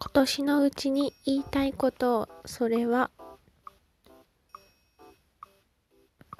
[0.00, 3.10] 今年のうちに言いたいことそれは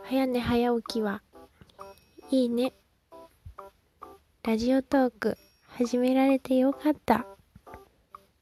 [0.04, 1.22] 早寝早起きは
[2.30, 2.72] いいね。
[4.44, 5.36] ラジオトーク
[5.66, 7.26] 始められてよかった。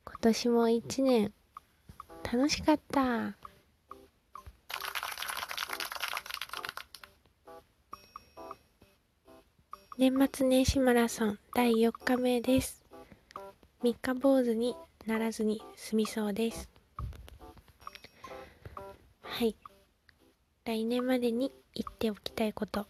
[0.05, 1.33] 今年も一年
[2.23, 3.37] 楽しかった。
[9.99, 12.85] 年末年始マラソン第4日目です。
[13.83, 16.69] 三日坊主にならずに済みそうです。
[19.23, 19.55] はい。
[20.65, 22.87] 来年までに言っておきたいこと。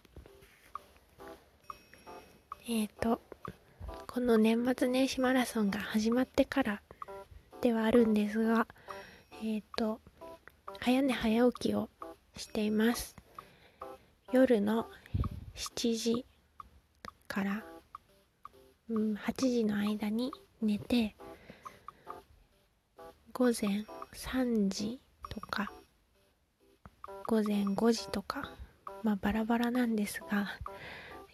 [2.67, 3.21] えっ、ー、と
[4.07, 6.81] この年末年始マラソンが始まってから
[7.61, 8.67] ではあるんですが
[9.41, 10.01] えっ、ー、と
[10.79, 11.89] 早寝早起きを
[12.35, 13.15] しています。
[14.33, 14.87] 夜の
[15.55, 16.25] 7時
[17.27, 17.63] から、
[18.89, 20.31] うん、8時の間に
[20.61, 21.15] 寝て
[23.39, 23.85] 午前
[24.15, 24.99] 3時
[25.29, 25.71] とか
[27.27, 28.49] 午前5時とか
[29.03, 30.47] まあバラバラなんですが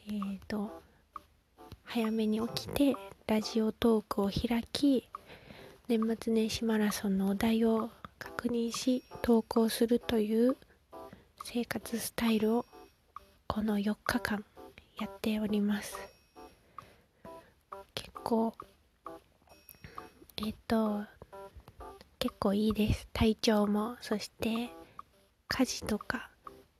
[0.07, 0.69] えっ、ー、と
[1.85, 2.95] 早めに起きて
[3.25, 5.07] ラジオトークを開き
[5.87, 10.57] 年末年始マラソンのお題を確認し投稿するという
[11.45, 12.65] 生活スタイルを
[13.47, 14.43] この4日間
[14.99, 15.95] やっております。
[17.95, 18.53] 結構
[20.35, 21.03] えっと
[22.23, 23.05] 結構いいです。
[23.11, 23.97] 体調も。
[23.99, 24.69] そして
[25.49, 26.29] 家事とか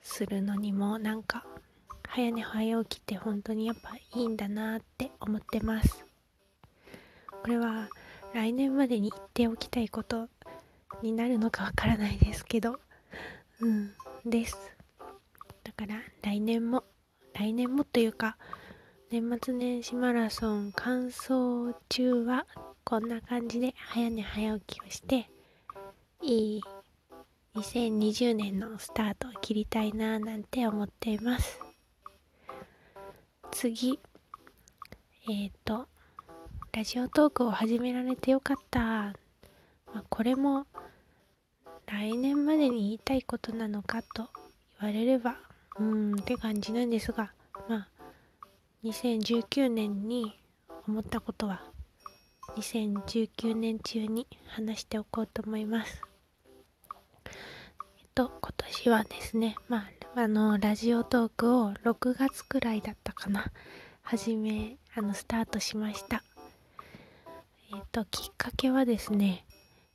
[0.02, 1.46] するのにもなんか
[2.08, 6.06] 早寝早起きって本当にやっぱいいんだなって思ってます。
[7.42, 7.90] これは
[8.34, 10.30] 来年までに言っておきたいこと
[11.02, 12.80] になるのかわからないですけど。
[13.60, 13.92] うん
[14.26, 14.58] です。
[15.66, 16.86] だから来年も
[17.34, 18.38] 来年もというか
[19.12, 22.48] 年末年始マラソン完走中は
[22.86, 25.30] こんな感じで早寝早起きをして
[26.26, 26.62] いい。
[27.56, 31.60] 2020年のスタートを切りたいななんて思っています。
[33.52, 34.00] 次。
[35.28, 35.88] えっ、ー、と
[36.72, 39.14] ラジオトークを始められてよかった、ま
[39.96, 40.66] あ、これも
[41.88, 44.30] 来年までに言いたいことなのかと
[44.82, 45.36] 言われれば
[45.78, 47.32] うんって感じなんですが
[47.68, 47.88] まあ
[48.84, 50.40] 2019年に
[50.88, 51.62] 思ったことは
[52.56, 56.13] 2019年中に話しておこうと思います。
[58.16, 63.52] と今年はですねまああのラジオトークを6月くらいだったかな
[64.04, 66.24] 始めあのスタートしました。
[67.74, 69.46] えっときっかけはですね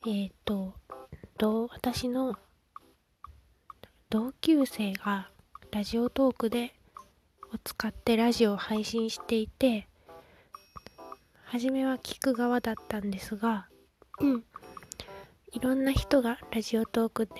[0.04, 0.74] えっと
[1.70, 2.34] 私の
[4.10, 5.30] 同級生が
[5.70, 6.74] ラジオトークで
[7.54, 9.86] を使ってラジオを配信していて
[11.44, 13.68] 初めは聞く側だったんですが、
[14.18, 14.44] うん、
[15.52, 17.32] いろんな人がラジオトークで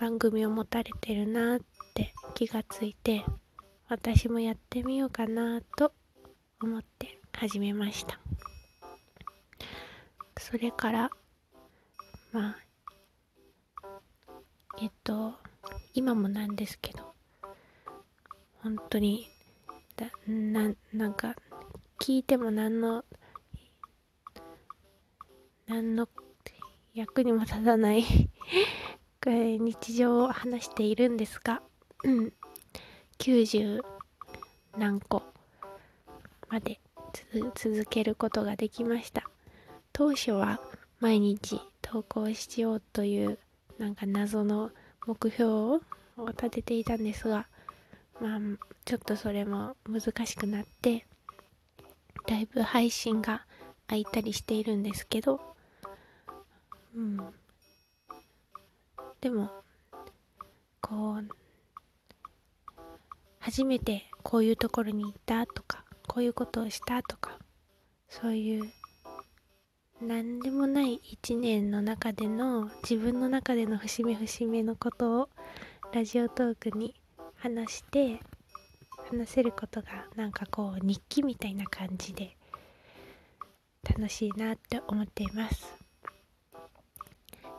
[0.00, 1.60] 番組を持たれてるなっ
[1.92, 3.22] て気がついて
[3.86, 5.92] 私もやってみようかなと
[6.62, 8.18] 思って始めました。
[10.38, 11.10] それから
[12.32, 12.56] まあ
[14.80, 15.34] えっと
[15.92, 17.12] 今もなんですけど
[18.62, 19.28] 本当に
[19.96, 21.36] だななんか
[22.00, 23.04] 聞いても何の
[25.66, 26.08] 何の
[26.94, 28.04] 役にも立たない
[29.28, 31.60] 日常を話しているんですが、
[32.04, 32.32] うん、
[33.18, 33.82] 90
[34.78, 35.22] 何個
[36.48, 36.80] まで
[37.54, 39.24] 続けることができました。
[39.92, 40.60] 当初は
[41.00, 43.38] 毎日投稿しようという
[43.78, 44.70] なんか謎の
[45.06, 45.80] 目標を
[46.28, 47.46] 立てていたんですが
[48.20, 48.40] まあ
[48.84, 51.06] ちょっとそれも難しくなって
[52.26, 53.44] だいぶ配信が
[53.88, 55.40] 空いたりしているんですけど
[56.94, 57.18] うん
[59.20, 59.50] でも
[60.80, 61.24] こう
[63.38, 67.38] 初めてこういうところに行ったとかこういうことをしたとか
[68.08, 68.64] そういう
[70.00, 75.28] 何でもない一年の中での自分の中での節目節目のことを
[75.92, 76.94] ラジオトークに
[77.36, 78.20] 話して
[79.10, 82.36] 話せることがなんかこう日記みたいな感じで
[83.82, 85.74] 楽しいなって思っています。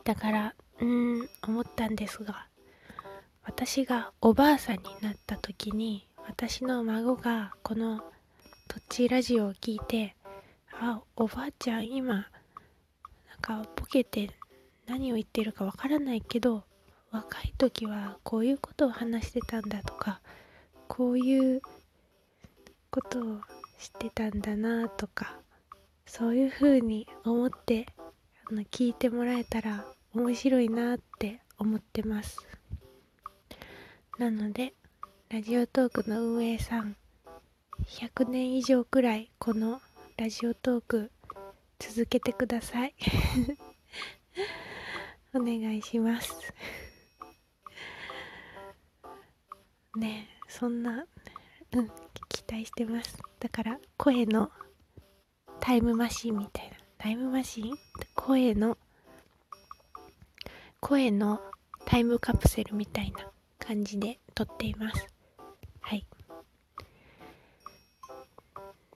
[0.04, 2.48] だからうん思ったんですが
[3.44, 8.00] 私がおばあさんになった時に私の孫がこの
[8.68, 10.16] 「とっちラジオ」を聞いて
[10.74, 12.26] あおばあちゃん今なん
[13.42, 14.32] かボケて
[14.88, 16.64] 何を言ってるかわからないけど
[17.12, 20.22] 若い時はこういうことを話してたんだとか
[20.88, 21.62] こういう
[22.90, 23.42] ことを
[23.78, 25.38] してたんだなとか
[26.06, 27.86] そういう風に思って
[28.50, 32.38] あの聞いてもらえたら面白いなって思ってます。
[34.18, 34.74] なので
[35.30, 36.98] ラジオトークの運営さん
[37.86, 39.82] 100年以上くらいこの
[40.18, 41.12] ラジオトーク
[41.80, 42.94] 続けてください。
[45.34, 46.54] お願いします。
[49.96, 51.06] ねそんな
[51.72, 51.88] うん
[52.28, 53.18] 期待してます。
[53.40, 54.52] だから声の
[55.62, 56.76] タイムマシンみたいな。
[56.98, 57.74] タイムマシン？
[58.14, 58.78] 声の
[60.82, 61.40] 声の
[61.86, 63.28] タイムカプセルみたいな
[63.60, 65.08] 感じで撮っています。
[65.80, 66.06] はい。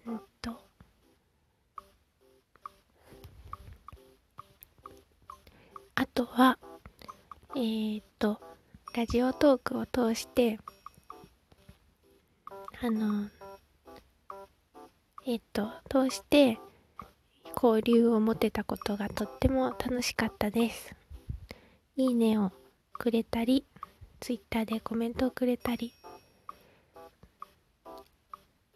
[0.07, 0.59] うんと。
[5.93, 6.57] あとは
[7.55, 8.41] えー、っと
[8.95, 10.59] ラジオトークを通して
[12.81, 13.29] あの
[15.25, 16.57] えっと通して
[17.55, 20.95] 交流を持てたことがとっても楽しかったです。
[21.97, 22.51] いいねを
[22.93, 23.65] くれたり、
[24.19, 25.93] ツイッターでコメントをくれたり、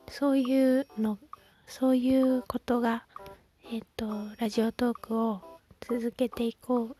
[0.10, 1.18] そういうの、
[1.68, 3.06] そういうことが、
[3.71, 4.07] えっと、
[4.38, 5.42] ラジオトークを
[5.81, 6.95] 続けていこう、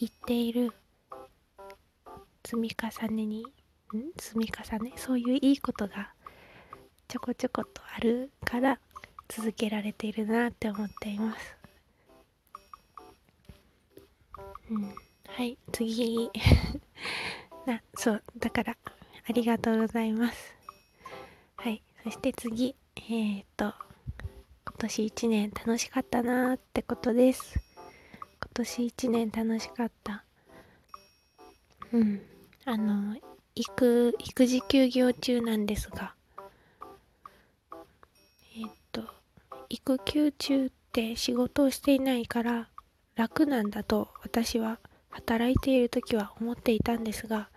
[0.00, 0.72] 言っている
[2.44, 3.44] 積み重ねに、ん？
[4.18, 4.92] 積み重ね？
[4.96, 6.12] そういういいことが
[7.06, 8.78] ちょこちょことあるから
[9.28, 11.56] 続けられているなって思っています。
[14.70, 14.94] うん、
[15.38, 16.28] はい次。
[17.64, 18.76] なそうだから
[19.28, 20.56] ありがとうございます。
[21.54, 22.74] はいそして次。
[22.96, 27.54] えー、っと今年1年楽しかったなーってことです。
[27.54, 30.24] 今年1年楽しかった。
[31.92, 32.20] うん。
[32.64, 33.16] あの
[33.54, 36.16] 育育児休業中なんですが。
[38.56, 39.04] えっと
[39.68, 42.68] 育休中って仕事をしていないから
[43.14, 44.80] 楽なんだと私は
[45.18, 47.48] 働いている時は思っていたんですが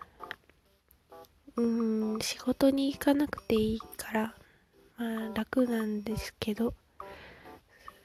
[1.56, 4.36] うーん仕事に行かなくていいから
[4.98, 6.74] まあ楽なんですけど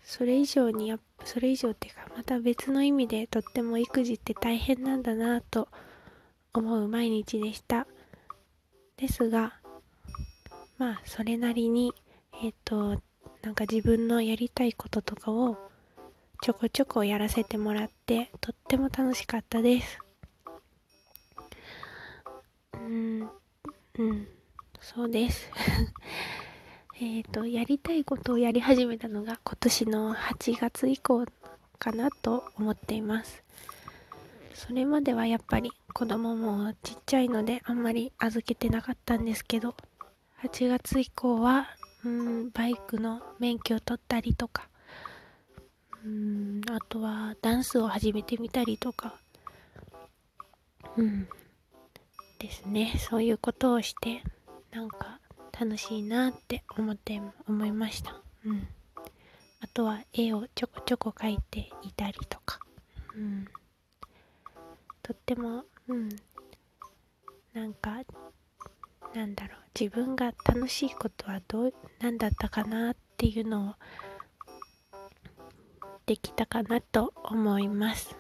[0.05, 5.69] それ以上にやそれ以上っていうかまた別の意味でとっても育児って大変なんだなと
[6.53, 7.87] 思う毎日でした。
[8.99, 9.55] ですが
[10.79, 11.95] まあそれなりに
[12.43, 13.01] えっ、ー、と
[13.43, 15.57] なんか自分のやりたいこととかを
[16.43, 19.99] ちょこちょこやらせてもらってとっても楽しかったです。
[22.75, 23.29] うん
[23.99, 24.29] うん
[24.81, 25.51] そうです。
[27.01, 31.27] えっとやりたいことをやり始めたのが今年の8月以降
[31.79, 33.43] かなと思っています。
[34.55, 39.75] それまではやっぱり子供もちっちゃいのであんまり預けてなかったんですけど
[40.43, 41.69] 8月以降は
[42.05, 44.69] うんバイクの免許を取ったりとか
[46.07, 49.17] うんあとはダンスを始めてみたりとか。
[50.97, 51.29] うん。
[52.39, 52.95] ですね。
[52.99, 54.23] そういうことをして
[54.71, 55.19] なんか
[55.59, 58.21] 楽しいなって思って思いました。
[58.45, 58.69] うん。
[59.61, 62.61] あとは絵をちょこちょこ描いていたりとか。
[63.17, 63.45] うん。
[65.03, 66.09] とってもうん。
[67.53, 68.03] なんか
[69.13, 69.59] なんだろう。
[69.79, 73.75] 自分が楽しいことはどう何だったかなっていうのを
[76.07, 78.17] できたかなと思います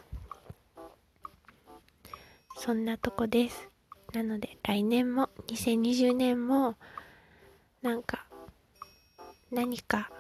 [2.59, 3.69] そんなとこです
[4.13, 6.75] なので来年も2020年も
[7.83, 8.27] なんか
[9.51, 10.11] 何か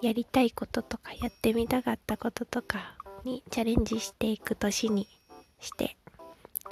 [0.00, 5.06] やりたいこととかやってみたかったこととかにチャレンジしていく年に
[5.60, 5.96] して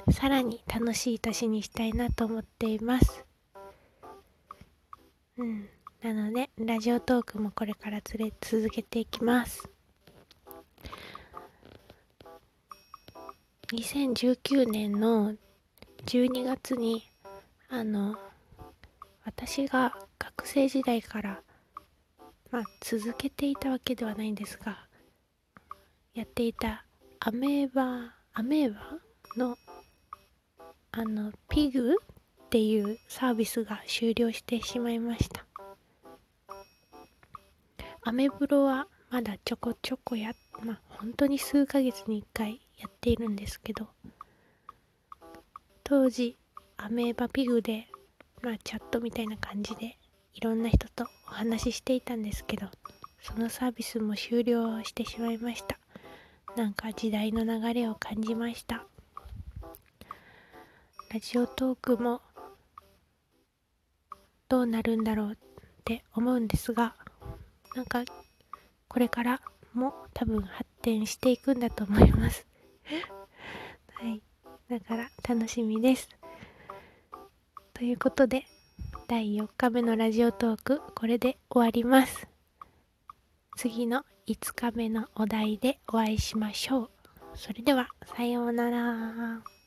[0.09, 3.25] さらに楽しい年にしたいなと思っています。
[5.37, 5.69] うん。
[6.01, 9.69] なので、ラジオトークもこれからつれ続けていきます。
[13.73, 15.33] 2019年の
[16.05, 17.09] 12月に、
[17.69, 18.17] あの、
[19.23, 21.41] 私が学生時代から、
[22.51, 24.89] まあ、続けていたわけではないんですが、
[26.13, 26.85] やっていた
[27.21, 28.79] アメーバ、アメーバ
[29.37, 29.55] の
[30.91, 35.45] あのピグっていうサービスが終了してしまいました。
[38.01, 43.87] アメブロはまだちょこちょこやまあ本当に数ヶ月に1回やっているんですけど
[45.83, 46.35] 当時
[46.77, 47.87] アメーバピグで
[48.41, 49.97] まあチャットみたいな感じで
[50.33, 52.67] いろんな人とお話ししていたんですけど
[53.21, 55.77] そのサービスも終了してしまいました。
[56.57, 58.83] なんか時代の流れを感じました。
[61.13, 62.21] ラジオトークも
[64.49, 65.35] どうなるんだろうっ
[65.85, 66.95] て思うんですが
[67.75, 68.03] なんか
[68.87, 69.41] これから
[69.73, 72.50] も多分発展していくんだと思います。
[72.85, 74.21] はい。
[74.69, 76.09] だから楽しみです。
[77.73, 78.45] ということで
[79.07, 82.27] 第4日目のラジオトークこれで終わります。
[83.57, 86.89] 次の5日目のお題でお会いしましょう。
[87.35, 89.60] それではさようなら。